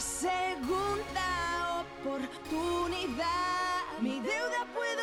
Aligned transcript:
segunda 0.00 1.84
oportunidad. 2.02 3.28
Mi 4.00 4.20
deuda 4.20 4.66
puedo 4.74 4.97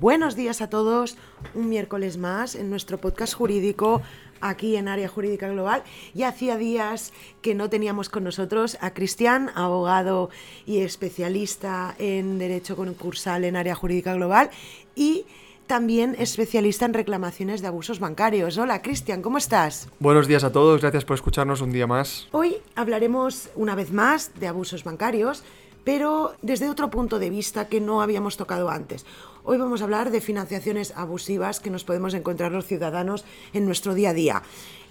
Buenos 0.00 0.36
días 0.36 0.62
a 0.62 0.70
todos, 0.70 1.16
un 1.54 1.68
miércoles 1.68 2.18
más 2.18 2.54
en 2.54 2.70
nuestro 2.70 2.98
podcast 2.98 3.34
jurídico 3.34 4.00
aquí 4.40 4.76
en 4.76 4.86
Área 4.86 5.08
Jurídica 5.08 5.48
Global. 5.48 5.82
Y 6.14 6.22
hacía 6.22 6.56
días 6.56 7.12
que 7.42 7.56
no 7.56 7.68
teníamos 7.68 8.08
con 8.08 8.22
nosotros 8.22 8.78
a 8.80 8.94
Cristian, 8.94 9.50
abogado 9.56 10.30
y 10.66 10.82
especialista 10.82 11.96
en 11.98 12.38
Derecho 12.38 12.76
Concursal 12.76 13.42
en 13.42 13.56
Área 13.56 13.74
Jurídica 13.74 14.14
Global 14.14 14.50
y 14.94 15.24
también 15.66 16.14
especialista 16.16 16.84
en 16.84 16.94
reclamaciones 16.94 17.60
de 17.60 17.66
abusos 17.66 17.98
bancarios. 17.98 18.56
Hola 18.56 18.82
Cristian, 18.82 19.20
¿cómo 19.20 19.36
estás? 19.36 19.88
Buenos 19.98 20.28
días 20.28 20.44
a 20.44 20.52
todos, 20.52 20.80
gracias 20.80 21.04
por 21.04 21.16
escucharnos 21.16 21.60
un 21.60 21.72
día 21.72 21.88
más. 21.88 22.28
Hoy 22.30 22.58
hablaremos 22.76 23.50
una 23.56 23.74
vez 23.74 23.92
más 23.92 24.30
de 24.38 24.46
abusos 24.46 24.84
bancarios, 24.84 25.42
pero 25.88 26.34
desde 26.42 26.68
otro 26.68 26.90
punto 26.90 27.18
de 27.18 27.30
vista 27.30 27.68
que 27.68 27.80
no 27.80 28.02
habíamos 28.02 28.36
tocado 28.36 28.68
antes. 28.68 29.06
Hoy 29.50 29.56
vamos 29.56 29.80
a 29.80 29.84
hablar 29.84 30.10
de 30.10 30.20
financiaciones 30.20 30.92
abusivas 30.94 31.58
que 31.58 31.70
nos 31.70 31.82
podemos 31.82 32.12
encontrar 32.12 32.52
los 32.52 32.66
ciudadanos 32.66 33.24
en 33.54 33.64
nuestro 33.64 33.94
día 33.94 34.10
a 34.10 34.12
día. 34.12 34.42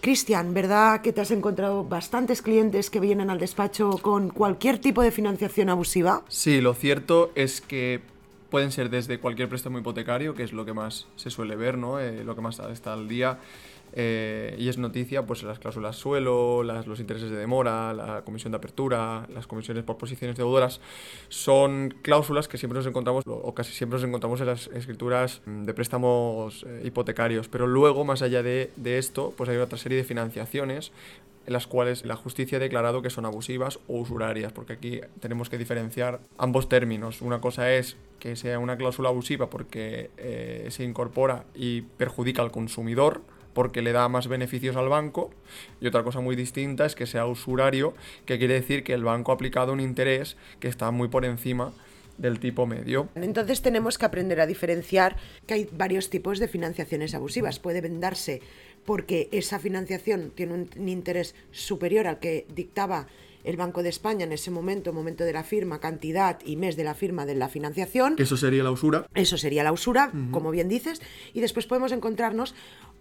Cristian, 0.02 0.56
¿verdad 0.56 1.02
que 1.02 1.14
te 1.14 1.22
has 1.22 1.30
encontrado 1.30 1.84
bastantes 1.84 2.42
clientes 2.42 2.90
que 2.90 3.00
vienen 3.00 3.30
al 3.30 3.38
despacho 3.38 4.00
con 4.02 4.32
cualquier 4.32 4.80
tipo 4.80 5.04
de 5.04 5.12
financiación 5.12 5.70
abusiva? 5.70 6.24
Sí, 6.28 6.60
lo 6.60 6.74
cierto 6.74 7.32
es 7.36 7.62
que 7.62 8.02
pueden 8.50 8.72
ser 8.72 8.90
desde 8.90 9.20
cualquier 9.20 9.48
préstamo 9.48 9.78
hipotecario, 9.78 10.34
que 10.34 10.42
es 10.42 10.54
lo 10.54 10.66
que 10.66 10.74
más 10.74 11.06
se 11.18 11.30
suele 11.30 11.56
ver, 11.56 11.78
¿no? 11.78 12.00
Eh, 12.00 12.24
lo 12.24 12.34
que 12.34 12.42
más 12.42 12.58
está 12.58 12.94
al 12.94 13.08
día. 13.08 13.38
Eh, 13.94 14.56
y 14.60 14.70
es 14.70 14.78
noticia 14.78 15.26
pues 15.26 15.44
las 15.44 15.60
cláusulas 15.60 15.96
suelo, 15.96 16.64
las, 16.64 16.88
los 16.88 17.00
intereses 17.00 17.30
de 17.30 17.38
demora, 17.38 17.94
la 17.94 18.22
comisión 18.24 18.52
de 18.52 18.58
apertura, 18.58 19.28
las 19.34 19.48
comisiones 19.48 19.84
por 19.84 19.98
posiciones 19.98 20.38
deudoras, 20.38 20.82
son 21.30 21.96
cláusulas 22.02 22.48
que 22.48 22.58
siempre 22.58 22.78
nos 22.78 22.88
encontramos, 22.88 23.24
o 23.26 23.54
casi 23.54 23.74
siempre 23.74 23.98
nos 23.98 24.08
encontramos 24.08 24.40
en 24.42 24.48
las 24.48 24.68
escrituras 24.68 25.42
de 25.46 25.74
préstamos 25.74 26.64
eh, 26.68 26.84
hipotecarios. 26.86 27.48
Pero 27.48 27.68
luego, 27.68 28.06
más 28.06 28.22
allá 28.22 28.44
de, 28.44 28.72
de 28.76 28.98
esto, 28.98 29.34
pues 29.36 29.50
hay 29.50 29.58
otra 29.58 29.78
serie 29.78 29.98
de 29.98 30.04
financiaciones 30.04 30.92
en 31.48 31.54
las 31.54 31.66
cuales 31.66 32.06
la 32.06 32.18
justicia 32.18 32.58
ha 32.58 32.60
declarado 32.60 33.02
que 33.02 33.10
son 33.10 33.26
abusivas 33.26 33.80
o 33.88 34.00
usurarias, 34.00 34.52
porque 34.52 34.74
aquí 34.74 35.02
tenemos 35.22 35.50
que 35.50 35.58
diferenciar 35.58 36.20
ambos 36.38 36.68
términos. 36.68 37.22
Una 37.22 37.40
cosa 37.40 37.74
es 37.74 37.96
que 38.20 38.36
sea 38.36 38.60
una 38.60 38.76
cláusula 38.76 39.10
abusiva 39.10 39.50
porque 39.50 40.12
eh, 40.18 40.68
se 40.70 40.84
incorpora 40.84 41.46
y 41.56 41.82
perjudica 41.82 42.42
al 42.42 42.52
consumidor, 42.52 43.22
porque 43.58 43.82
le 43.82 43.92
da 43.92 44.08
más 44.08 44.28
beneficios 44.28 44.76
al 44.76 44.88
banco. 44.88 45.32
Y 45.82 45.88
otra 45.88 46.04
cosa 46.04 46.20
muy 46.20 46.36
distinta 46.36 46.86
es 46.86 46.94
que 46.94 47.08
sea 47.08 47.26
usurario, 47.26 47.96
que 48.28 48.38
quiere 48.38 48.54
decir 48.54 48.84
que 48.84 48.94
el 48.94 49.04
banco 49.04 49.32
ha 49.32 49.34
aplicado 49.34 49.74
un 49.74 49.80
interés 49.80 50.38
que 50.60 50.68
está 50.68 50.92
muy 50.92 51.08
por 51.08 51.26
encima 51.26 51.74
del 52.20 52.40
tipo 52.40 52.68
medio. 52.68 53.10
Entonces 53.16 53.64
tenemos 53.64 53.98
que 53.98 54.06
aprender 54.06 54.42
a 54.42 54.46
diferenciar 54.46 55.18
que 55.48 55.56
hay 55.56 55.70
varios 55.72 56.12
tipos 56.12 56.38
de 56.38 56.48
financiaciones 56.48 57.16
abusivas. 57.16 57.58
Puede 57.58 57.82
vendarse 57.82 58.44
porque 58.86 59.28
esa 59.32 59.58
financiación 59.58 60.32
tiene 60.36 60.54
un 60.54 60.88
interés 60.88 61.34
superior 61.50 62.06
al 62.06 62.20
que 62.20 62.46
dictaba 62.54 63.08
el 63.48 63.56
Banco 63.56 63.82
de 63.82 63.88
España 63.88 64.26
en 64.26 64.34
ese 64.34 64.52
momento, 64.52 64.92
momento 64.92 65.24
de 65.24 65.32
la 65.32 65.44
firma, 65.44 65.80
cantidad 65.80 66.38
y 66.46 66.58
mes 66.58 66.76
de 66.76 66.84
la 66.84 66.94
firma 66.94 67.26
de 67.26 67.34
la 67.34 67.48
financiación. 67.48 68.16
Eso 68.18 68.36
sería 68.36 68.62
la 68.62 68.72
usura. 68.72 69.08
Eso 69.16 69.38
sería 69.38 69.64
la 69.64 69.72
usura, 69.72 70.12
como 70.32 70.52
bien 70.52 70.68
dices. 70.68 71.02
Y 71.34 71.40
después 71.40 71.66
podemos 71.66 71.94
encontrarnos 71.94 72.56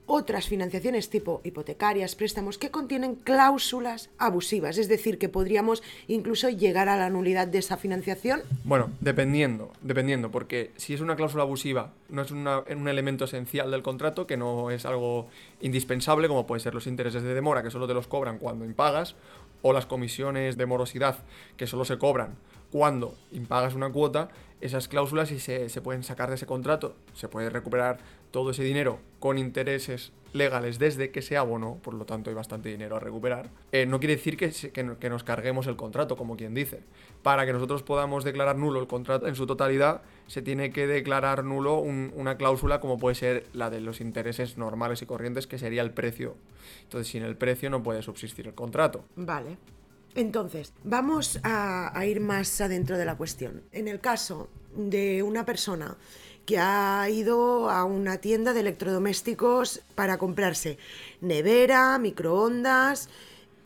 otras 0.07 0.49
financiaciones 0.49 1.11
tipo 1.11 1.41
hipotecarias, 1.45 2.15
préstamos, 2.15 2.59
que 2.59 2.71
contienen 2.71 3.17
cláusulas 3.17 4.11
abusivas, 4.19 4.79
es 4.79 4.89
decir, 4.89 5.19
que 5.19 5.29
podríamos 5.29 5.83
incluso 6.07 6.49
llegar 6.49 6.89
a 6.89 6.97
la 6.97 7.11
nulidad 7.11 7.49
de 7.49 7.59
esa 7.59 7.77
financiación. 7.77 8.43
Bueno, 8.65 8.91
dependiendo, 9.01 9.73
dependiendo, 9.83 10.31
porque 10.31 10.71
si 10.77 10.95
es 10.95 11.01
una 11.01 11.17
cláusula 11.17 11.43
abusiva, 11.43 11.93
no 12.09 12.23
es 12.23 12.31
una, 12.31 12.61
un 12.61 12.89
elemento 12.89 13.25
esencial 13.25 13.71
del 13.71 13.83
contrato, 13.83 14.27
que 14.27 14.37
no 14.37 14.71
es 14.71 14.87
algo 14.87 15.29
indispensable, 15.61 16.29
como 16.29 16.47
pueden 16.47 16.63
ser 16.63 16.75
los 16.75 16.87
intereses 16.87 17.23
de 17.23 17.35
demora, 17.35 17.63
que 17.63 17.71
solo 17.71 17.87
te 17.87 17.95
los 17.95 18.07
cobran 18.07 18.39
cuando 18.39 18.65
impagas, 18.65 19.17
o 19.63 19.73
las 19.73 19.87
comisiones 19.87 20.57
de 20.57 20.67
morosidad, 20.67 21.19
que 21.57 21.67
solo 21.67 21.85
se 21.85 21.99
cobran 21.99 22.37
cuando 22.71 23.15
impagas 23.33 23.75
una 23.75 23.91
cuota, 23.91 24.29
esas 24.61 24.89
cláusulas 24.89 25.31
y 25.33 25.39
se, 25.39 25.69
se, 25.69 25.81
pueden 25.81 26.03
sacar 26.03 26.29
de 26.29 26.37
ese 26.37 26.47
contrato, 26.47 26.97
se 27.15 27.29
puede 27.29 27.51
recuperar 27.51 27.99
todo 28.31 28.51
ese 28.51 28.63
dinero 28.63 28.99
con 29.19 29.39
intereses 29.39 30.13
legales 30.33 30.79
desde 30.79 31.11
que 31.11 31.23
se 31.23 31.37
abonó, 31.37 31.77
por 31.83 31.95
lo 31.95 32.05
tanto 32.05 32.31
hay 32.31 32.37
bastante 32.37 32.69
dinero 32.69 32.97
a 32.97 33.01
recuperar, 33.01 33.49
eh, 33.73 33.87
no 33.87 33.99
quiere 33.99 34.17
decir 34.17 34.37
que, 34.37 34.51
que, 34.51 34.97
que, 34.99 35.11
nos 35.11 35.25
carguemos 35.25 35.67
el 35.67 35.77
contrato, 35.77 36.17
como 36.17 36.37
quien 36.37 36.55
dice. 36.55 36.83
Para 37.23 37.47
que 37.47 37.53
nosotros 37.53 37.83
podamos 37.83 38.25
declarar 38.25 38.57
nulo 38.57 38.81
el 38.81 38.87
contrato 38.87 39.27
en 39.27 39.35
su 39.35 39.47
totalidad, 39.47 40.03
se 40.27 40.43
tiene 40.43 40.71
que 40.71 40.87
declarar 40.87 41.45
nulo 41.45 41.79
un, 41.79 42.13
una 42.15 42.37
cláusula 42.37 42.81
como 42.81 42.99
puede 42.99 43.15
ser 43.15 43.47
la 43.53 43.71
de 43.71 43.81
los 43.81 44.01
intereses 44.01 44.59
normales 44.59 45.03
y 45.03 45.07
corrientes, 45.07 45.47
que 45.47 45.59
sería 45.59 45.83
el 45.83 45.93
precio. 45.93 46.37
Entonces, 46.83 47.09
sin 47.09 47.23
el 47.23 47.37
precio 47.37 47.71
no 47.71 47.83
puede 47.83 48.03
subsistir 48.03 48.47
el 48.47 48.55
contrato. 48.55 49.05
Vale. 49.17 49.57
Entonces, 50.17 50.73
vamos 50.83 51.39
a, 51.43 51.93
ir 52.07 52.21
más 52.21 52.63
adentro 52.63 52.97
de 52.97 53.05
la 53.05 53.17
cuestión. 53.17 53.63
En 53.73 53.87
el 53.87 54.01
caso 54.01 54.49
de 54.75 55.23
una 55.23 55.45
persona 55.45 55.99
que 56.47 56.59
ha 56.59 57.07
ido 57.11 57.69
a 57.69 57.85
una 57.85 58.17
tienda 58.17 58.55
de 58.55 58.61
electrodomésticos 58.61 59.83
para 59.95 60.17
comprarse 60.17 60.79
nevera, 61.21 61.99
microondas, 61.99 63.11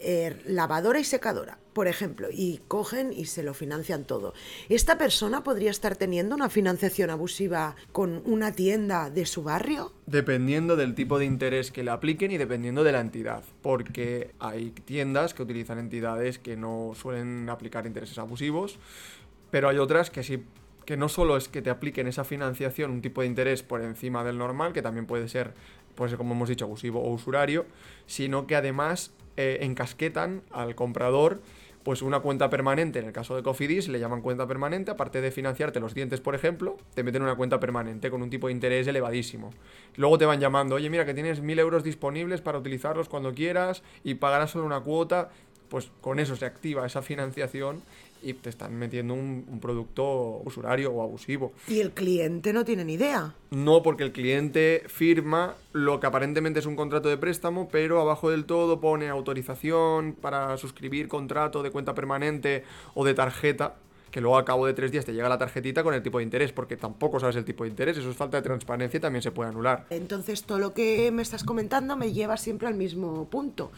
eh, 0.03 0.41
lavadora 0.47 0.99
y 0.99 1.05
secadora, 1.05 1.59
por 1.75 1.87
ejemplo, 1.87 2.29
y 2.33 2.63
cogen 2.69 3.13
y 3.13 3.27
se 3.27 3.43
lo 3.43 3.53
financian 3.53 4.05
todo. 4.05 4.33
¿Esta 4.71 4.97
persona 4.97 5.45
podría 5.45 5.71
estar 5.71 5.95
teniendo 5.95 6.35
una 6.35 6.49
financiación 6.49 7.11
abusiva 7.11 7.77
con 7.93 8.23
una 8.25 8.53
tienda 8.53 9.11
de 9.11 9.27
su 9.27 9.43
barrio? 9.43 9.93
Dependiendo 10.07 10.77
del 10.77 10.95
tipo 10.95 11.19
de 11.19 11.27
interés 11.27 11.71
que 11.71 11.85
le 11.85 11.91
apliquen 11.91 12.31
y 12.31 12.39
dependiendo 12.39 12.83
de 12.83 12.93
la 12.93 13.01
entidad, 13.01 13.45
porque 13.61 14.31
hay 14.39 14.71
tiendas 14.71 15.35
que 15.35 15.43
utilizan 15.43 15.79
entidades 15.79 16.39
que 16.39 16.57
no 16.57 16.93
suelen 16.95 17.51
aplicar 17.51 17.87
intereses 17.87 18.19
abusivos, 18.19 18.79
pero 19.51 19.69
hay 19.69 19.77
otras 19.77 20.09
que 20.09 20.23
sí 20.23 20.45
que 20.91 20.97
no 20.97 21.09
solo 21.09 21.37
es 21.37 21.49
que 21.49 21.63
te 21.63 21.71
apliquen 21.71 22.09
esa 22.09 22.25
financiación 22.25 22.91
un 22.91 23.01
tipo 23.01 23.21
de 23.21 23.29
interés 23.29 23.63
por 23.63 23.81
encima 23.81 24.25
del 24.25 24.39
normal, 24.39 24.73
que 24.73 24.83
también 24.83 25.07
puede 25.07 25.29
ser, 25.29 25.55
puede 26.01 26.09
ser 26.09 26.17
como 26.17 26.33
hemos 26.33 26.49
dicho, 26.49 26.65
abusivo 26.65 27.03
o 27.03 27.13
usurario, 27.13 27.67
sino 28.07 28.47
que 28.47 28.57
además 28.57 29.13
eh, 29.37 29.59
encasquetan 29.61 30.41
al 30.51 30.75
comprador 30.75 31.43
pues 31.83 32.01
una 32.01 32.21
cuenta 32.21 32.49
permanente, 32.49 33.01
en 33.01 33.05
el 33.05 33.13
caso 33.13 33.37
de 33.37 33.43
Cofidis 33.43 33.89
le 33.89 34.01
llaman 34.01 34.23
cuenta 34.23 34.47
permanente, 34.47 34.91
aparte 34.91 35.21
de 35.21 35.31
financiarte 35.31 35.79
los 35.79 35.93
dientes, 35.93 36.23
por 36.23 36.35
ejemplo, 36.35 36.79
te 36.95 37.03
meten 37.03 37.21
una 37.21 37.35
cuenta 37.35 37.61
permanente 37.61 38.11
con 38.11 38.23
un 38.23 38.31
tipo 38.31 38.47
de 38.47 38.55
interés 38.55 38.87
elevadísimo. 38.87 39.51
Luego 39.97 40.17
te 40.17 40.25
van 40.25 40.41
llamando, 40.41 40.77
oye, 40.77 40.89
mira 40.89 41.05
que 41.05 41.13
tienes 41.13 41.43
mil 41.43 41.59
euros 41.59 41.85
disponibles 41.85 42.41
para 42.41 42.57
utilizarlos 42.57 43.11
cuando 43.11 43.35
quieras 43.35 43.83
y 44.03 44.15
pagarás 44.15 44.53
solo 44.53 44.65
una 44.65 44.81
cuota, 44.81 45.31
pues 45.71 45.89
con 46.03 46.19
eso 46.19 46.37
se 46.37 46.45
activa 46.45 46.85
esa 46.85 47.01
financiación 47.01 47.81
y 48.23 48.35
te 48.35 48.51
están 48.51 48.77
metiendo 48.77 49.15
un, 49.15 49.47
un, 49.49 49.61
producto 49.61 50.43
usurario 50.45 50.93
o 50.93 51.03
abusivo. 51.03 51.53
¿Y 51.69 51.81
el 51.81 51.93
cliente 51.93 52.53
no 52.53 52.67
tiene 52.67 52.85
ni 52.85 52.95
idea? 52.95 53.35
No, 53.51 53.83
porque 53.83 54.03
el 54.03 54.13
cliente 54.13 54.83
firma 54.89 55.55
lo 55.73 56.01
que 56.01 56.07
aparentemente 56.07 56.61
es 56.61 56.67
un 56.67 56.77
contrato 56.77 57.09
de 57.09 57.17
préstamo, 57.17 57.69
pero 57.71 57.99
abajo 57.99 58.31
del 58.31 58.45
todo 58.45 58.79
pone 58.79 59.09
autorización 59.09 60.15
para 60.21 60.59
suscribir 60.59 61.09
contrato 61.09 61.63
de 61.63 61.71
cuenta 61.71 61.95
permanente 61.95 62.65
o 62.95 63.07
de 63.07 63.15
tarjeta 63.15 63.77
que 64.11 64.21
luego 64.21 64.39
a 64.39 64.45
cabo 64.45 64.67
de 64.67 64.75
tres 64.75 64.91
días 64.91 65.05
te 65.05 65.13
llega 65.13 65.29
la 65.29 65.39
tarjetita 65.39 65.83
con 65.83 65.95
el 65.95 66.03
tipo 66.03 66.19
de 66.19 66.25
interés, 66.25 66.53
porque 66.53 66.77
tampoco 66.77 67.21
sabes 67.21 67.37
el 67.37 67.45
tipo 67.45 67.65
de 67.65 67.71
interés, 67.71 67.99
eso 67.99 68.11
es 68.11 68.17
falta 68.17 68.39
de 68.39 68.43
transparencia 68.43 68.99
y 68.99 69.01
también 69.01 69.23
se 69.23 69.31
puede 69.31 69.51
anular. 69.51 69.87
Entonces 69.91 70.43
todo 70.45 70.59
lo 70.59 70.75
que 70.75 71.11
me 71.13 71.23
estás 71.23 71.45
comentando 71.45 71.97
me 71.97 72.13
lleva 72.13 72.37
siempre 72.37 72.69
al 72.69 72.75
mismo 72.75 73.29
punto. 73.29 73.71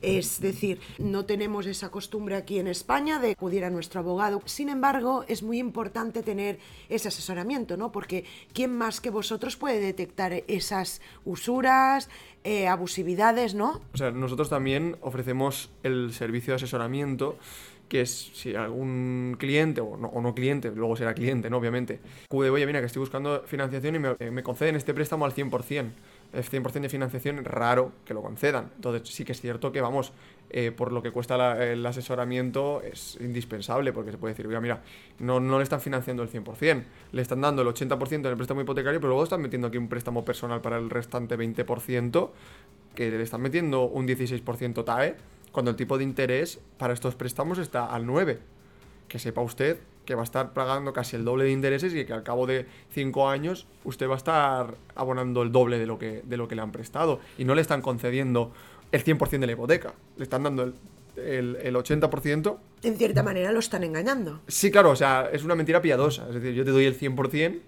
Es 0.00 0.40
decir, 0.40 0.80
no 0.98 1.24
tenemos 1.24 1.66
esa 1.66 1.90
costumbre 1.90 2.36
aquí 2.36 2.58
en 2.58 2.68
España 2.68 3.18
de 3.18 3.32
acudir 3.32 3.64
a 3.64 3.70
nuestro 3.70 4.00
abogado. 4.00 4.40
Sin 4.44 4.68
embargo, 4.68 5.24
es 5.28 5.42
muy 5.42 5.58
importante 5.58 6.22
tener 6.22 6.58
ese 6.88 7.08
asesoramiento, 7.08 7.76
¿no? 7.76 7.92
Porque 7.92 8.24
¿quién 8.52 8.76
más 8.76 9.00
que 9.00 9.10
vosotros 9.10 9.56
puede 9.56 9.80
detectar 9.80 10.32
esas 10.46 11.00
usuras, 11.24 12.08
eh, 12.44 12.68
abusividades, 12.68 13.54
¿no? 13.54 13.80
O 13.92 13.96
sea, 13.96 14.10
nosotros 14.10 14.48
también 14.48 14.96
ofrecemos 15.00 15.70
el 15.82 16.12
servicio 16.12 16.52
de 16.52 16.56
asesoramiento 16.56 17.36
que 17.90 18.02
es 18.02 18.30
si 18.34 18.54
algún 18.54 19.36
cliente 19.36 19.80
o 19.80 19.96
no, 19.96 20.08
o 20.08 20.22
no, 20.22 20.32
cliente, 20.32 20.70
luego 20.70 20.96
será 20.96 21.12
cliente, 21.12 21.50
¿no? 21.50 21.58
Obviamente, 21.58 21.98
acude, 22.26 22.48
oye, 22.48 22.64
mira, 22.64 22.78
que 22.78 22.86
estoy 22.86 23.00
buscando 23.00 23.42
financiación 23.46 23.96
y 23.96 23.98
me, 23.98 24.30
me 24.30 24.42
conceden 24.44 24.76
este 24.76 24.94
préstamo 24.94 25.24
al 25.24 25.34
100%. 25.34 25.90
el 26.32 26.44
100% 26.44 26.80
de 26.82 26.88
financiación 26.88 27.44
raro 27.44 27.90
que 28.04 28.14
lo 28.14 28.22
concedan. 28.22 28.70
Entonces 28.76 29.12
sí 29.12 29.24
que 29.24 29.32
es 29.32 29.40
cierto 29.40 29.72
que, 29.72 29.80
vamos, 29.80 30.12
eh, 30.50 30.70
por 30.70 30.92
lo 30.92 31.02
que 31.02 31.10
cuesta 31.10 31.64
el 31.64 31.84
asesoramiento 31.84 32.80
es 32.80 33.18
indispensable, 33.20 33.92
porque 33.92 34.12
se 34.12 34.18
puede 34.18 34.34
decir, 34.34 34.46
oiga, 34.46 34.60
mira, 34.60 34.82
no, 35.18 35.40
no 35.40 35.58
le 35.58 35.64
están 35.64 35.80
financiando 35.80 36.22
el 36.22 36.30
100%, 36.30 36.84
le 37.10 37.22
están 37.22 37.40
dando 37.40 37.62
el 37.62 37.68
80% 37.68 38.12
en 38.12 38.26
el 38.26 38.36
préstamo 38.36 38.60
hipotecario, 38.60 39.00
pero 39.00 39.08
luego 39.08 39.24
están 39.24 39.42
metiendo 39.42 39.66
aquí 39.66 39.78
un 39.78 39.88
préstamo 39.88 40.24
personal 40.24 40.60
para 40.60 40.78
el 40.78 40.90
restante 40.90 41.36
20%, 41.36 42.30
que 42.94 43.10
le 43.10 43.22
están 43.22 43.42
metiendo 43.42 43.82
un 43.82 44.06
16% 44.06 44.84
TAE, 44.84 45.16
cuando 45.52 45.70
el 45.70 45.76
tipo 45.76 45.98
de 45.98 46.04
interés 46.04 46.60
para 46.78 46.94
estos 46.94 47.14
préstamos 47.14 47.58
está 47.58 47.86
al 47.86 48.06
9%. 48.06 48.38
Que 49.08 49.18
sepa 49.18 49.40
usted 49.40 49.78
que 50.04 50.14
va 50.14 50.22
a 50.22 50.24
estar 50.24 50.52
pagando 50.52 50.92
casi 50.92 51.16
el 51.16 51.24
doble 51.24 51.44
de 51.44 51.52
intereses 51.52 51.94
y 51.94 52.04
que 52.04 52.12
al 52.12 52.22
cabo 52.22 52.46
de 52.46 52.66
cinco 52.90 53.28
años 53.28 53.66
usted 53.84 54.08
va 54.08 54.14
a 54.14 54.16
estar 54.16 54.74
abonando 54.94 55.42
el 55.42 55.52
doble 55.52 55.78
de 55.78 55.86
lo 55.86 55.98
que, 55.98 56.22
de 56.24 56.36
lo 56.36 56.48
que 56.48 56.54
le 56.54 56.62
han 56.62 56.72
prestado. 56.72 57.20
Y 57.38 57.44
no 57.44 57.54
le 57.54 57.62
están 57.62 57.82
concediendo 57.82 58.52
el 58.92 59.04
100% 59.04 59.38
de 59.38 59.46
la 59.46 59.52
hipoteca, 59.52 59.94
le 60.16 60.24
están 60.24 60.42
dando 60.42 60.64
el, 60.64 60.74
el, 61.16 61.56
el 61.62 61.74
80%. 61.76 62.58
En 62.82 62.96
cierta 62.96 63.22
manera 63.22 63.52
lo 63.52 63.60
están 63.60 63.84
engañando. 63.84 64.40
Sí, 64.48 64.70
claro, 64.70 64.90
o 64.90 64.96
sea, 64.96 65.28
es 65.32 65.44
una 65.44 65.54
mentira 65.54 65.80
piadosa. 65.80 66.26
Es 66.28 66.34
decir, 66.34 66.54
yo 66.54 66.64
te 66.64 66.70
doy 66.70 66.86
el 66.86 66.98
100%, 66.98 67.60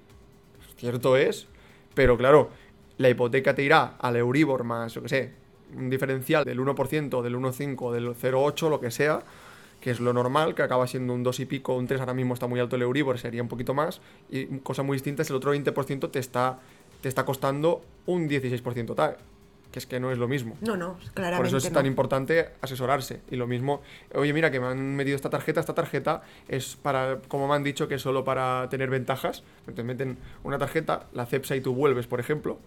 cierto 0.77 1.17
es, 1.17 1.47
pero 1.95 2.17
claro, 2.17 2.51
la 2.99 3.09
hipoteca 3.09 3.55
te 3.55 3.63
irá 3.63 3.97
al 3.99 4.17
Euribor 4.17 4.65
más, 4.65 4.95
yo 4.95 5.03
qué 5.03 5.09
sé, 5.09 5.33
un 5.77 5.91
diferencial 5.91 6.45
del 6.45 6.59
1%, 6.61 7.23
del 7.23 7.37
1,5, 7.37 7.93
del 7.93 8.09
0,8, 8.15 8.71
lo 8.71 8.81
que 8.81 8.91
sea 8.91 9.23
que 9.83 9.91
es 9.91 9.99
lo 9.99 10.13
normal, 10.13 10.55
que 10.55 10.63
acaba 10.63 10.87
siendo 10.87 11.13
un 11.13 11.25
2 11.25 11.41
y 11.41 11.47
pico, 11.47 11.75
un 11.75 11.89
3 11.89 12.01
ahora 12.01 12.15
mismo 12.15 12.35
está 12.35 12.47
muy 12.47 12.61
alto 12.61 12.77
el 12.77 12.83
Euribor, 12.83 13.19
sería 13.19 13.43
un 13.43 13.49
poquito 13.49 13.75
más, 13.75 14.01
y 14.31 14.47
cosa 14.61 14.85
muy 14.85 14.95
distinta 14.95 15.23
es 15.23 15.31
el 15.31 15.37
otro 15.37 15.53
20% 15.53 16.09
te 16.09 16.21
está, 16.21 16.61
te 17.01 17.09
está 17.09 17.25
costando 17.25 17.83
un 18.07 18.29
16% 18.29 18.95
tal, 18.95 19.17
que 19.73 19.81
es 19.81 19.87
que 19.87 19.99
no 19.99 20.13
es 20.13 20.19
lo 20.19 20.29
mismo. 20.29 20.57
No, 20.61 20.77
no, 20.77 20.99
claramente 21.15 21.39
Por 21.39 21.47
eso 21.49 21.57
es 21.57 21.73
no. 21.73 21.79
tan 21.79 21.87
importante 21.87 22.51
asesorarse. 22.61 23.23
Y 23.31 23.37
lo 23.37 23.49
mismo, 23.49 23.83
oye, 24.15 24.33
mira, 24.33 24.53
que 24.53 24.61
me 24.61 24.67
han 24.67 24.95
metido 24.95 25.17
esta 25.17 25.31
tarjeta, 25.31 25.59
esta 25.59 25.75
tarjeta 25.75 26.23
es 26.47 26.77
para, 26.77 27.19
como 27.27 27.49
me 27.49 27.55
han 27.55 27.65
dicho, 27.65 27.89
que 27.89 27.97
es 27.97 28.03
solo 28.03 28.23
para 28.23 28.69
tener 28.69 28.89
ventajas. 28.89 29.43
Te 29.75 29.83
meten 29.83 30.17
una 30.45 30.59
tarjeta, 30.59 31.09
la 31.13 31.27
CEPSA 31.27 31.57
y 31.57 31.61
tú 31.61 31.75
vuelves, 31.75 32.07
por 32.07 32.21
ejemplo, 32.21 32.59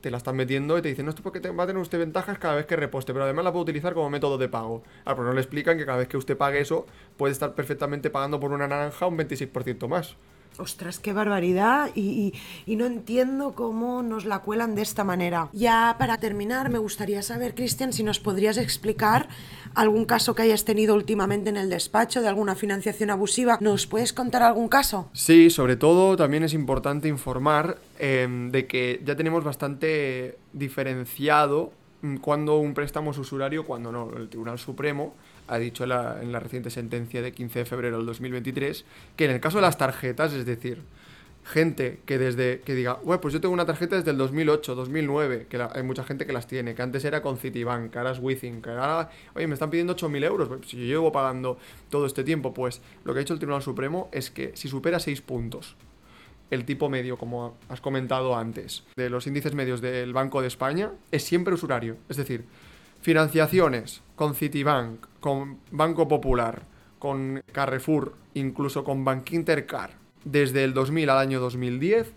te 0.00 0.10
la 0.10 0.16
están 0.16 0.36
metiendo 0.36 0.78
y 0.78 0.82
te 0.82 0.88
dicen, 0.88 1.04
no, 1.04 1.10
esto 1.10 1.22
porque 1.22 1.40
va 1.50 1.64
a 1.64 1.66
tener 1.66 1.80
usted 1.80 1.98
ventajas 1.98 2.38
cada 2.38 2.56
vez 2.56 2.66
que 2.66 2.76
reposte, 2.76 3.12
pero 3.12 3.24
además 3.24 3.44
la 3.44 3.52
puede 3.52 3.64
utilizar 3.64 3.94
como 3.94 4.10
método 4.10 4.38
de 4.38 4.48
pago. 4.48 4.82
Ah, 5.04 5.14
pero 5.14 5.24
no 5.24 5.32
le 5.34 5.40
explican 5.40 5.78
que 5.78 5.86
cada 5.86 5.98
vez 5.98 6.08
que 6.08 6.16
usted 6.16 6.36
pague 6.36 6.60
eso, 6.60 6.86
puede 7.16 7.32
estar 7.32 7.54
perfectamente 7.54 8.10
pagando 8.10 8.40
por 8.40 8.52
una 8.52 8.66
naranja 8.66 9.06
un 9.06 9.18
26% 9.18 9.88
más. 9.88 10.16
Ostras, 10.58 10.98
qué 10.98 11.12
barbaridad 11.12 11.90
y, 11.94 12.34
y- 12.66 12.76
no 12.76 12.84
entiendo 12.86 13.54
cómo 13.54 14.02
nos 14.02 14.24
la 14.24 14.40
cuelan 14.40 14.74
de 14.74 14.82
esta 14.82 15.04
manera. 15.04 15.48
Ya 15.52 15.96
para 15.98 16.18
terminar, 16.18 16.68
me 16.70 16.78
gustaría 16.78 17.22
saber, 17.22 17.54
Cristian, 17.54 17.92
si 17.92 18.02
nos 18.02 18.20
podrías 18.20 18.56
explicar 18.58 19.28
algún 19.74 20.04
caso 20.04 20.34
que 20.34 20.42
hayas 20.42 20.64
tenido 20.64 20.94
últimamente 20.94 21.48
en 21.50 21.56
el 21.56 21.70
despacho 21.70 22.20
de 22.20 22.28
alguna 22.28 22.54
financiación 22.56 23.10
abusiva. 23.10 23.56
¿Nos 23.60 23.86
puedes 23.86 24.12
contar 24.12 24.42
algún 24.42 24.68
caso? 24.68 25.08
Sí, 25.12 25.48
sobre 25.50 25.76
todo 25.76 26.16
también 26.16 26.42
es 26.42 26.52
importante 26.54 27.08
informar 27.08 27.78
em, 27.98 28.50
de 28.50 28.66
que 28.66 29.00
ya 29.04 29.16
tenemos 29.16 29.44
bastante 29.44 30.38
diferenciado 30.52 31.72
mm, 32.02 32.16
cuando 32.16 32.58
un 32.58 32.74
préstamo 32.74 33.12
es 33.12 33.18
usurario, 33.18 33.64
cuando 33.64 33.92
no. 33.92 34.10
El 34.16 34.28
Tribunal 34.28 34.58
Supremo 34.58 35.14
ha 35.50 35.58
dicho 35.58 35.82
en 35.82 35.90
la, 35.90 36.18
en 36.22 36.32
la 36.32 36.40
reciente 36.40 36.70
sentencia 36.70 37.20
de 37.22 37.32
15 37.32 37.60
de 37.60 37.64
febrero 37.64 37.96
del 37.98 38.06
2023 38.06 38.84
que 39.16 39.24
en 39.24 39.32
el 39.32 39.40
caso 39.40 39.58
de 39.58 39.62
las 39.62 39.76
tarjetas, 39.76 40.32
es 40.32 40.46
decir, 40.46 40.82
gente 41.44 42.00
que 42.06 42.18
desde 42.18 42.60
que 42.60 42.74
diga, 42.74 43.00
bueno, 43.02 43.20
pues 43.20 43.34
yo 43.34 43.40
tengo 43.40 43.52
una 43.52 43.66
tarjeta 43.66 43.96
desde 43.96 44.10
el 44.10 44.18
2008, 44.18 44.74
2009, 44.74 45.46
que 45.48 45.60
hay 45.60 45.82
mucha 45.82 46.04
gente 46.04 46.26
que 46.26 46.32
las 46.32 46.46
tiene, 46.46 46.74
que 46.74 46.82
antes 46.82 47.04
era 47.04 47.22
con 47.22 47.38
Citibank, 47.38 47.90
que 47.90 47.98
ahora 47.98 48.12
es 48.12 48.18
Withing, 48.20 48.62
que 48.62 48.70
ahora, 48.70 49.10
oye, 49.34 49.46
me 49.46 49.54
están 49.54 49.70
pidiendo 49.70 49.96
8.000 49.96 50.24
euros, 50.24 50.48
pues, 50.48 50.60
si 50.68 50.76
yo 50.76 50.84
llevo 50.84 51.12
pagando 51.12 51.58
todo 51.88 52.06
este 52.06 52.24
tiempo, 52.24 52.54
pues 52.54 52.80
lo 53.04 53.12
que 53.12 53.18
ha 53.18 53.22
dicho 53.22 53.34
el 53.34 53.40
Tribunal 53.40 53.62
Supremo 53.62 54.08
es 54.12 54.30
que 54.30 54.52
si 54.54 54.68
supera 54.68 55.00
6 55.00 55.20
puntos, 55.22 55.76
el 56.50 56.64
tipo 56.64 56.88
medio, 56.88 57.16
como 57.16 57.56
has 57.68 57.80
comentado 57.80 58.36
antes, 58.36 58.84
de 58.96 59.08
los 59.08 59.26
índices 59.26 59.54
medios 59.54 59.80
del 59.80 60.12
Banco 60.12 60.40
de 60.42 60.48
España, 60.48 60.92
es 61.10 61.22
siempre 61.22 61.54
usurario. 61.54 61.96
Es 62.08 62.16
decir, 62.16 62.44
financiaciones 63.00 64.02
con 64.16 64.34
Citibank, 64.34 65.06
con 65.20 65.58
Banco 65.70 66.08
Popular, 66.08 66.62
con 66.98 67.42
Carrefour, 67.52 68.14
incluso 68.34 68.84
con 68.84 69.04
Bank 69.04 69.32
Intercar, 69.32 69.92
desde 70.24 70.64
el 70.64 70.74
2000 70.74 71.10
al 71.10 71.18
año 71.18 71.40
2010, 71.40 72.12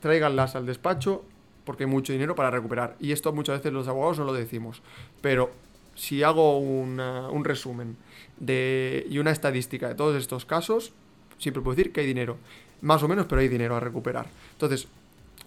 tráiganlas 0.00 0.56
al 0.56 0.66
despacho 0.66 1.24
porque 1.64 1.84
hay 1.84 1.90
mucho 1.90 2.12
dinero 2.12 2.34
para 2.34 2.50
recuperar. 2.50 2.96
Y 3.00 3.12
esto 3.12 3.32
muchas 3.32 3.58
veces 3.58 3.72
los 3.72 3.88
abogados 3.88 4.18
no 4.18 4.24
lo 4.24 4.32
decimos. 4.32 4.82
Pero 5.20 5.50
si 5.94 6.22
hago 6.22 6.58
un 6.58 7.44
resumen 7.44 7.96
de, 8.38 9.06
y 9.08 9.18
una 9.18 9.30
estadística 9.30 9.88
de 9.88 9.94
todos 9.94 10.16
estos 10.16 10.44
casos, 10.44 10.92
siempre 11.38 11.62
puedo 11.62 11.76
decir 11.76 11.92
que 11.92 12.00
hay 12.00 12.06
dinero. 12.06 12.36
Más 12.82 13.02
o 13.02 13.08
menos, 13.08 13.26
pero 13.26 13.40
hay 13.40 13.48
dinero 13.48 13.76
a 13.76 13.80
recuperar. 13.80 14.26
Entonces, 14.52 14.88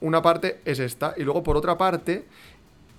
una 0.02 0.22
parte 0.22 0.60
es 0.66 0.80
esta. 0.80 1.14
Y 1.18 1.24
luego, 1.24 1.44
por 1.44 1.58
otra 1.58 1.78
parte, 1.78 2.26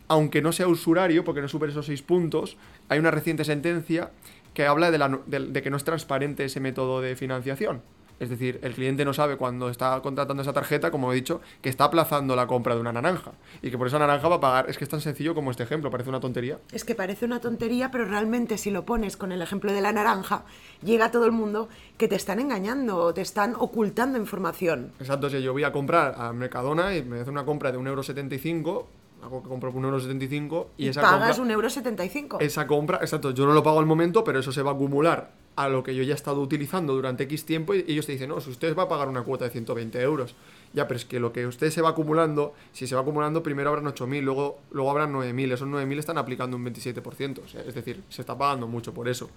aunque 0.08 0.42
no 0.42 0.52
sea 0.52 0.68
usurario, 0.68 1.24
porque 1.24 1.40
no 1.40 1.48
supere 1.48 1.72
esos 1.72 1.86
seis 1.86 2.02
puntos, 2.02 2.56
hay 2.88 2.98
una 2.98 3.10
reciente 3.10 3.44
sentencia 3.44 4.10
que 4.54 4.66
habla 4.66 4.90
de, 4.90 4.98
la 4.98 5.20
de- 5.26 5.40
de 5.46 5.62
que 5.62 5.70
no 5.70 5.76
es 5.76 5.84
transparente 5.84 6.44
ese 6.44 6.60
método 6.60 7.00
de 7.00 7.14
financiación. 7.16 7.82
Es 8.20 8.30
decir, 8.30 8.58
el 8.64 8.74
cliente 8.74 9.04
no 9.04 9.12
sabe 9.14 9.36
cuando 9.36 9.70
está 9.70 10.00
contratando 10.02 10.42
esa 10.42 10.52
tarjeta, 10.52 10.90
como 10.90 11.12
he 11.12 11.14
dicho, 11.14 11.40
que 11.62 11.68
está 11.68 11.84
aplazando 11.84 12.34
la 12.34 12.48
compra 12.48 12.74
de 12.74 12.80
una 12.80 12.90
naranja. 12.92 13.30
Y 13.62 13.70
que 13.70 13.78
por 13.78 13.86
esa 13.86 14.00
naranja 14.00 14.26
va 14.26 14.34
a 14.36 14.40
pagar. 14.40 14.68
Es 14.68 14.76
que 14.76 14.82
es 14.82 14.90
tan 14.90 15.00
sencillo 15.00 15.36
como 15.36 15.52
este 15.52 15.62
ejemplo, 15.62 15.88
parece 15.88 16.08
una 16.10 16.18
tontería. 16.18 16.58
Es 16.72 16.84
que 16.84 16.96
parece 16.96 17.26
una 17.26 17.38
tontería, 17.38 17.92
pero 17.92 18.06
realmente 18.06 18.58
si 18.58 18.72
lo 18.72 18.84
pones 18.84 19.16
con 19.16 19.30
el 19.30 19.40
ejemplo 19.40 19.72
de 19.72 19.80
la 19.82 19.92
naranja, 19.92 20.42
llega 20.82 21.04
a 21.04 21.10
todo 21.12 21.26
el 21.26 21.30
mundo 21.32 21.68
que 21.96 22.08
te 22.08 22.16
están 22.16 22.40
engañando 22.40 22.96
o 22.96 23.14
te 23.14 23.20
están 23.20 23.54
ocultando 23.56 24.18
información. 24.18 24.90
Exacto, 24.98 25.30
si 25.30 25.40
yo 25.40 25.52
voy 25.52 25.62
a 25.62 25.70
comprar 25.70 26.16
a 26.18 26.32
Mercadona 26.32 26.96
y 26.96 27.04
me 27.04 27.20
hace 27.20 27.30
una 27.30 27.44
compra 27.44 27.70
de 27.70 27.78
1,75€, 27.78 28.84
hago 29.22 29.42
que 29.42 29.48
compro 29.48 29.72
por 29.72 29.82
1,75€ 29.82 30.66
y, 30.76 30.84
Y, 30.84 30.88
esa 30.88 31.02
pagas 31.02 31.36
compra... 31.36 31.42
un 31.42 31.50
euro 31.50 31.70
setenta 31.70 32.04
y 32.04 32.08
cinco. 32.08 32.38
Esa 32.40 32.66
compra, 32.66 32.98
exacto, 32.98 33.32
yo 33.32 33.46
no 33.46 33.52
lo 33.52 33.62
pago 33.62 33.78
al 33.78 33.86
momento, 33.86 34.24
pero 34.24 34.38
eso 34.40 34.52
se 34.52 34.62
va 34.62 34.72
a 34.72 34.74
acumular 34.74 35.32
a 35.56 35.68
lo 35.68 35.82
que 35.82 35.92
yo 35.92 36.04
ya 36.04 36.12
he 36.12 36.14
estado 36.14 36.40
utilizando 36.40 36.94
durante 36.94 37.24
X 37.24 37.44
tiempo 37.44 37.74
y 37.74 37.84
ellos 37.88 38.06
te 38.06 38.12
dicen, 38.12 38.28
no, 38.28 38.40
si 38.40 38.48
usted 38.48 38.76
va 38.76 38.84
a 38.84 38.88
pagar 38.88 39.08
una 39.08 39.22
cuota 39.22 39.44
de 39.44 39.50
120 39.50 40.00
euros. 40.00 40.36
Ya, 40.72 40.86
pero 40.86 40.98
es 40.98 41.04
que 41.04 41.18
lo 41.18 41.32
que 41.32 41.46
usted 41.46 41.70
se 41.70 41.82
va 41.82 41.88
acumulando, 41.88 42.54
si 42.72 42.86
se 42.86 42.94
va 42.94 43.00
acumulando, 43.00 43.42
primero 43.42 43.70
habrán 43.70 43.86
8.000, 43.86 44.20
luego, 44.22 44.60
luego 44.70 44.90
habrán 44.90 45.12
9.000. 45.12 45.54
Esos 45.54 45.66
9.000 45.68 45.98
están 45.98 46.18
aplicando 46.18 46.56
un 46.56 46.64
27%. 46.64 47.40
o 47.44 47.48
sea, 47.48 47.62
es 47.62 47.74
decir, 47.74 48.04
se 48.08 48.22
está 48.22 48.38
pagando 48.38 48.68
mucho 48.68 48.94
por 48.94 49.08
eso. 49.08 49.30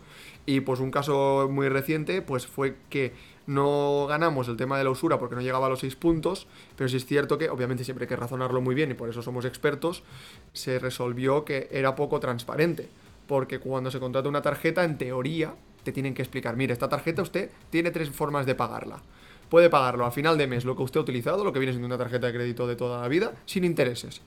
Y 0.45 0.59
pues 0.59 0.79
un 0.79 0.91
caso 0.91 1.49
muy 1.49 1.69
reciente, 1.69 2.21
pues 2.21 2.45
fue 2.45 2.75
que 2.89 3.13
no 3.47 4.05
ganamos 4.07 4.47
el 4.47 4.57
tema 4.57 4.77
de 4.77 4.83
la 4.83 4.89
usura 4.89 5.19
porque 5.19 5.35
no 5.35 5.41
llegaba 5.41 5.67
a 5.67 5.69
los 5.69 5.79
6 5.79 5.95
puntos, 5.95 6.47
pero 6.75 6.87
sí 6.87 6.97
es 6.97 7.05
cierto 7.05 7.37
que, 7.37 7.49
obviamente 7.49 7.83
siempre 7.83 8.05
hay 8.05 8.09
que 8.09 8.15
razonarlo 8.15 8.61
muy 8.61 8.75
bien 8.75 8.91
y 8.91 8.93
por 8.93 9.09
eso 9.09 9.21
somos 9.21 9.45
expertos, 9.45 10.03
se 10.53 10.79
resolvió 10.79 11.45
que 11.45 11.67
era 11.71 11.95
poco 11.95 12.19
transparente 12.19 12.89
porque 13.31 13.59
cuando 13.59 13.89
se 13.91 14.01
contrata 14.01 14.27
una 14.27 14.41
tarjeta, 14.41 14.83
en 14.83 14.97
teoría, 14.97 15.55
te 15.85 15.93
tienen 15.93 16.13
que 16.13 16.21
explicar, 16.21 16.57
mire, 16.57 16.73
esta 16.73 16.89
tarjeta 16.89 17.21
usted 17.21 17.49
tiene 17.69 17.89
tres 17.89 18.09
formas 18.09 18.45
de 18.45 18.55
pagarla. 18.55 19.01
Puede 19.47 19.69
pagarlo 19.69 20.05
a 20.05 20.11
final 20.11 20.37
de 20.37 20.47
mes 20.47 20.65
lo 20.65 20.75
que 20.75 20.83
usted 20.83 20.99
ha 20.99 21.03
utilizado, 21.03 21.45
lo 21.45 21.53
que 21.53 21.59
viene 21.59 21.71
siendo 21.71 21.87
una 21.87 21.97
tarjeta 21.97 22.27
de 22.27 22.33
crédito 22.33 22.67
de 22.67 22.75
toda 22.75 23.01
la 23.01 23.07
vida, 23.07 23.33
sin 23.45 23.63
intereses. 23.63 24.21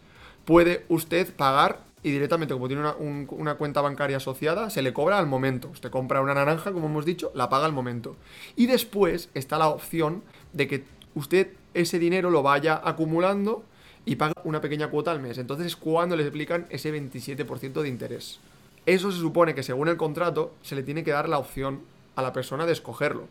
Puede 0.44 0.84
usted 0.88 1.34
pagar 1.34 1.80
y 2.02 2.10
directamente, 2.10 2.52
como 2.52 2.66
tiene 2.68 2.82
una, 2.82 2.94
un- 2.96 3.26
una 3.30 3.54
cuenta 3.54 3.80
bancaria 3.80 4.18
asociada, 4.18 4.68
se 4.68 4.82
le 4.82 4.92
cobra 4.92 5.18
al 5.18 5.26
momento. 5.26 5.68
Usted 5.68 5.90
compra 5.90 6.20
una 6.20 6.34
naranja, 6.34 6.70
como 6.72 6.86
hemos 6.86 7.06
dicho, 7.06 7.30
la 7.34 7.48
paga 7.48 7.64
al 7.64 7.72
momento. 7.72 8.16
Y 8.56 8.66
después 8.66 9.30
está 9.32 9.56
la 9.58 9.68
opción 9.68 10.22
de 10.52 10.68
que 10.68 10.84
usted 11.14 11.48
ese 11.72 11.98
dinero 11.98 12.28
lo 12.30 12.42
vaya 12.42 12.78
acumulando 12.84 13.64
y 14.04 14.16
paga 14.16 14.34
una 14.44 14.60
pequeña 14.60 14.88
cuota 14.88 15.12
al 15.12 15.20
mes. 15.20 15.38
Entonces 15.38 15.66
es 15.68 15.76
cuando 15.76 16.14
le 16.14 16.26
aplican 16.28 16.66
ese 16.68 16.92
27% 16.92 17.80
de 17.80 17.88
interés. 17.88 18.38
Eso 18.84 19.10
se 19.10 19.18
supone 19.18 19.54
que 19.54 19.62
según 19.62 19.88
el 19.88 19.96
contrato 19.96 20.52
se 20.60 20.74
le 20.74 20.82
tiene 20.82 21.04
que 21.04 21.10
dar 21.12 21.26
la 21.30 21.38
opción 21.38 21.80
a 22.16 22.22
la 22.22 22.34
persona 22.34 22.66
de 22.66 22.72
escogerlo. 22.72 23.28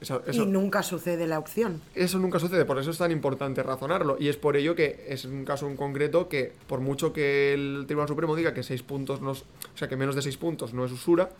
Eso, 0.00 0.22
eso- 0.26 0.42
Y 0.42 0.46
nunca 0.46 0.82
sucede 0.82 1.26
la 1.26 1.38
opción. 1.38 1.80
eso 1.94 2.18
nunca 2.18 2.38
sucede, 2.38 2.64
por 2.64 2.78
eso 2.78 2.90
es 2.90 2.98
tan 2.98 3.10
importante 3.10 3.62
razonarlo. 3.62 4.16
Y 4.20 4.28
es 4.28 4.36
por 4.36 4.56
ello 4.56 4.74
que 4.74 5.06
es 5.08 5.24
un 5.24 5.44
caso 5.44 5.66
en 5.68 5.76
concreto 5.76 6.28
que, 6.28 6.52
por 6.66 6.80
mucho 6.80 7.12
que 7.12 7.54
el 7.54 7.84
Tribunal 7.86 8.08
Supremo 8.08 8.36
diga 8.36 8.52
que 8.52 8.62
seis 8.62 8.82
puntos 8.82 9.20
no 9.22 9.30
o 9.30 9.36
sea 9.76 9.88
que 9.88 9.96
menos 9.96 10.14
de 10.14 10.22
6 10.22 10.36
puntos 10.36 10.72
no 10.74 10.84
es 10.84 10.92
usura, 10.92 11.30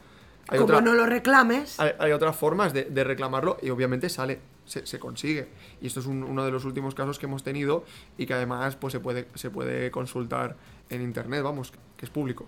hay, 0.48 0.58
Como 0.58 0.64
otra- 0.74 0.80
no 0.80 0.94
lo 0.94 1.06
reclames, 1.06 1.78
hay, 1.80 1.92
hay 1.98 2.12
otras 2.12 2.36
formas 2.36 2.72
de, 2.72 2.84
de 2.84 3.04
reclamarlo 3.04 3.58
y 3.62 3.70
obviamente 3.70 4.08
sale, 4.08 4.40
se, 4.66 4.86
se 4.86 4.98
consigue. 4.98 5.48
Y 5.80 5.86
esto 5.86 6.00
es 6.00 6.06
un- 6.06 6.22
uno 6.22 6.44
de 6.44 6.50
los 6.50 6.64
últimos 6.64 6.94
casos 6.94 7.18
que 7.18 7.26
hemos 7.26 7.42
tenido 7.42 7.84
y 8.18 8.26
que 8.26 8.34
además 8.34 8.76
pues, 8.76 8.92
se, 8.92 9.00
puede, 9.00 9.26
se 9.34 9.50
puede 9.50 9.90
consultar 9.90 10.56
en 10.90 11.00
internet, 11.02 11.42
vamos, 11.42 11.72
que 11.96 12.04
es 12.06 12.10
público. 12.10 12.44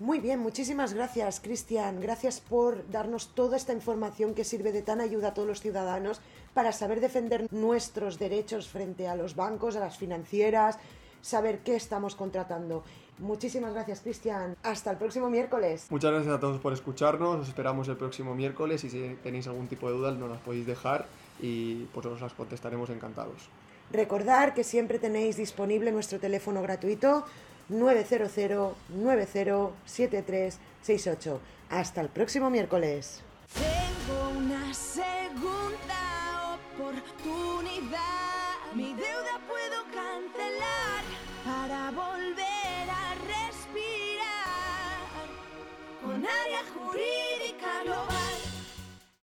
Muy 0.00 0.18
bien, 0.18 0.40
muchísimas 0.40 0.92
gracias, 0.92 1.38
Cristian. 1.38 2.00
Gracias 2.00 2.40
por 2.40 2.90
darnos 2.90 3.28
toda 3.28 3.56
esta 3.56 3.72
información 3.72 4.34
que 4.34 4.42
sirve 4.42 4.72
de 4.72 4.82
tan 4.82 5.00
ayuda 5.00 5.28
a 5.28 5.34
todos 5.34 5.46
los 5.46 5.60
ciudadanos 5.60 6.20
para 6.52 6.72
saber 6.72 7.00
defender 7.00 7.46
nuestros 7.52 8.18
derechos 8.18 8.68
frente 8.68 9.06
a 9.06 9.14
los 9.14 9.36
bancos, 9.36 9.76
a 9.76 9.80
las 9.80 9.96
financieras. 9.96 10.78
saber 11.22 11.60
qué 11.60 11.74
estamos 11.74 12.16
contratando. 12.16 12.84
Muchísimas 13.18 13.72
gracias, 13.72 14.00
Cristian. 14.00 14.56
Hasta 14.62 14.90
el 14.90 14.98
próximo 14.98 15.30
miércoles. 15.30 15.86
Muchas 15.88 16.12
gracias 16.12 16.34
a 16.34 16.38
todos 16.38 16.60
por 16.60 16.74
escucharnos. 16.74 17.40
Os 17.40 17.48
esperamos 17.48 17.88
el 17.88 17.96
próximo 17.96 18.34
miércoles 18.34 18.84
y 18.84 18.90
si 18.90 19.16
tenéis 19.22 19.46
algún 19.46 19.66
tipo 19.66 19.88
de 19.88 19.96
dudas 19.96 20.18
nos 20.18 20.28
las 20.28 20.40
podéis 20.40 20.66
dejar 20.66 21.06
y 21.40 21.84
pues 21.94 22.04
os 22.04 22.20
las 22.20 22.34
contestaremos 22.34 22.90
encantados. 22.90 23.48
Recordar 23.90 24.52
que 24.52 24.64
siempre 24.64 24.98
tenéis 24.98 25.36
disponible 25.36 25.92
nuestro 25.92 26.18
teléfono 26.18 26.60
gratuito 26.60 27.24
900 27.68 28.72
907368. 28.88 31.40
Hasta 31.70 32.00
el 32.00 32.08
próximo 32.08 32.50
miércoles. 32.50 33.22
Tengo 33.54 34.30
una 34.38 34.74
segunda 34.74 35.93